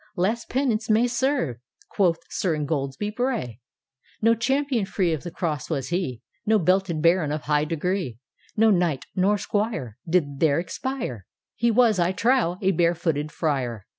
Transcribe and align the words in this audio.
Less 0.15 0.45
penance 0.45 0.89
may 0.89 1.05
serve!" 1.05 1.57
quoth 1.95 2.17
Sir 2.27 2.55
Ingoldsby 2.55 3.11
Bray." 3.11 3.59
No 4.23 4.33
champion 4.33 4.83
free 4.83 5.13
of 5.13 5.21
the 5.21 5.29
Cross 5.29 5.69
was 5.69 5.89
he; 5.89 6.23
No 6.43 6.57
belted 6.57 7.03
Baron 7.03 7.31
of 7.31 7.43
high 7.43 7.65
degree; 7.65 8.17
No 8.57 8.71
Knight 8.71 9.05
nor 9.15 9.37
Squire 9.37 9.99
Did 10.09 10.39
there 10.39 10.57
expire; 10.59 11.27
He 11.53 11.69
was, 11.69 11.99
I 11.99 12.13
trow, 12.13 12.57
a 12.63 12.71
bare 12.71 12.95
footed 12.95 13.31
Friar! 13.31 13.85